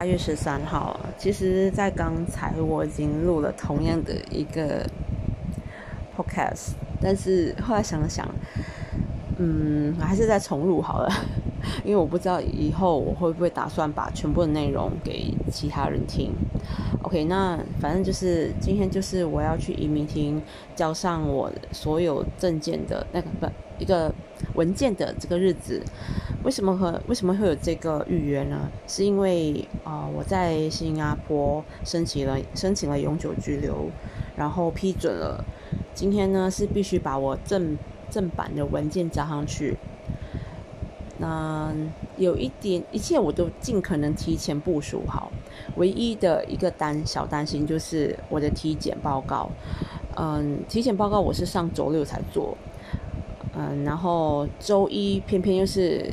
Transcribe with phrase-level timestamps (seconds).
[0.00, 4.82] 八月十三号，其实，在刚才我已经录了同样的一个
[6.16, 6.70] podcast，
[7.02, 8.26] 但是后来想了想，
[9.36, 11.12] 嗯，还是再重录好了，
[11.84, 16.32] 因为我不知道以后我会不会打算把全部的内容给其他人听。
[17.02, 20.40] OK，那反正就是今天就是我要去移民厅
[20.74, 23.46] 交上我所有证件的那个不
[23.78, 24.10] 一个
[24.54, 25.82] 文件的这个日子。
[26.42, 28.70] 为什么和为什么会有这个预约呢？
[28.86, 33.90] 是因为啊，我在新加坡申请了申请了永久居留，
[34.36, 35.44] 然后批准了。
[35.94, 37.76] 今天呢是必须把我正
[38.08, 39.76] 正版的文件交上去。
[41.18, 41.70] 那
[42.16, 45.30] 有一点，一切我都尽可能提前部署好。
[45.76, 49.50] 唯一的一个担小担心就是我的体检报告。
[50.16, 52.56] 嗯，体检报告我是上周六才做。
[53.52, 56.10] 嗯，然后周一偏偏又是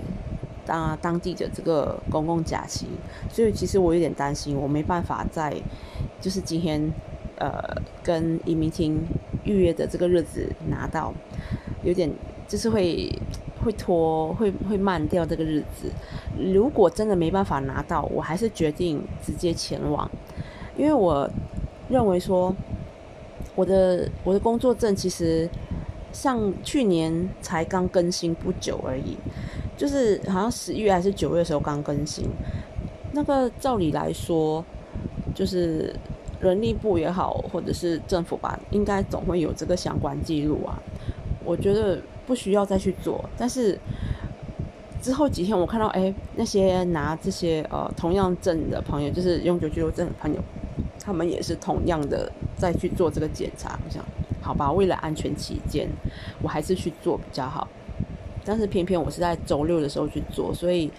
[0.68, 2.86] 当当地的这个公共假期，
[3.32, 5.56] 所以其实我有点担心，我没办法在
[6.20, 6.92] 就是今天
[7.40, 7.60] 呃
[8.04, 9.02] 跟移民厅
[9.46, 11.14] 预约的这个日子拿到，
[11.84, 12.12] 有点
[12.48, 13.10] 就是会
[13.64, 15.90] 会拖会会慢掉这个日子。
[16.38, 20.10] 如果真的没办法拿到，我还是决定直接前往，
[20.76, 21.30] 因为我
[21.90, 22.54] 认为说
[23.56, 25.50] 我的我的工作证其实。
[26.14, 29.16] 像去年才刚更新不久而已，
[29.78, 32.26] 就是好像十一月还是九月的时候刚更新。
[33.14, 34.64] 那个照理来说，
[35.34, 35.96] 就是
[36.42, 40.78] 人力部也好，或者是政府吧，应该总会有这个相关记录啊。
[41.46, 43.24] 我觉得不需要再去做。
[43.38, 43.80] 但是
[45.02, 50.42] 之后几天我看到，哎，那些拿这些呃同样证的朋友，就是永久居留证的朋友，
[51.00, 54.04] 他们也是同样的再去做这个检查，我想。
[54.40, 55.90] 好吧，为了安全起见，
[56.42, 57.68] 我还是去做比较好。
[58.48, 60.90] 但是偏偏我是在周六的时候去做，所以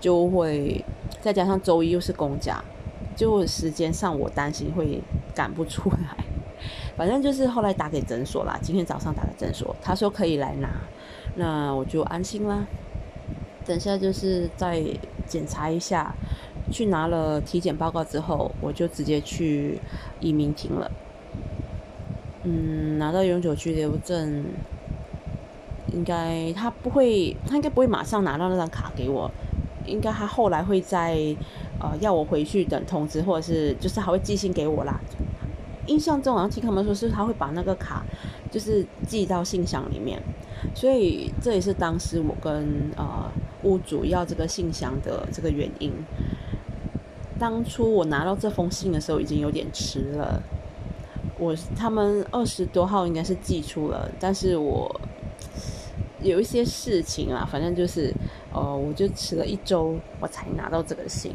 [0.00, 0.84] 就会
[1.20, 2.60] 再加上周一又是公假，
[3.14, 5.00] 就时间上我担心会
[5.32, 6.24] 赶不出来。
[6.96, 10.68] 反正就是后来打给诊所啦，今天早上打的诊所，他说可以来拿，
[11.36, 12.66] 那我就安心啦。
[13.64, 14.82] 等下就是再
[15.26, 16.14] 检查一下，
[16.72, 19.78] 去拿了体检报告之后，我就直接去
[20.20, 20.90] 移民厅了。
[22.44, 24.44] 嗯，拿到永久居留证，
[25.96, 29.30] 应该他不会，他应该不会马上拿到那张卡给我，
[29.86, 31.34] 应该他后来会在
[31.80, 35.00] 呃要我回去等通知，或者是就是还会寄信给我啦。
[35.86, 38.04] 印象中好像听他们说是他会把那个卡
[38.50, 40.20] 就是寄到信箱里面，
[40.74, 43.30] 所以这也是当时我跟呃
[43.62, 45.90] 屋主要这个信箱的这个原因。
[47.38, 50.42] 当初我拿到这封信的时候已经有点迟了。
[51.38, 55.00] 我他们二十多号应该是寄出了，但是我
[56.22, 58.12] 有一些事情啊，反正就是，
[58.52, 61.34] 呃，我就迟了一周，我才拿到这个信。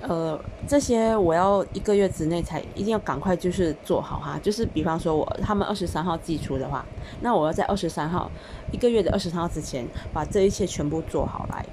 [0.00, 6.84] 呃，这些我要一个月之内才一定要赶快就是做好哈，就是比方说我他们二十三号寄出的话，
[7.20, 8.30] 那我要在二十三号
[8.70, 11.66] 一个月的二十三号之前把这一切全部做好来。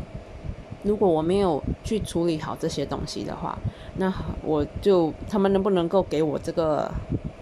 [0.82, 3.58] 如果我没有去处理好这些东西的话，
[3.98, 4.12] 那
[4.44, 6.92] 我就他们能不能够给我这个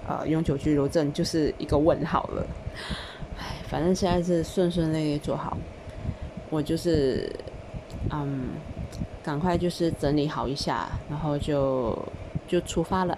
[0.08, 2.46] 呃永久居留证，就是一个问号了。
[3.38, 5.58] 唉，反正现在是顺顺利利做好，
[6.50, 7.31] 我就是
[8.12, 8.50] 嗯，
[9.24, 11.97] 赶快就是整理好一下，然后就
[12.47, 13.18] 就出发了。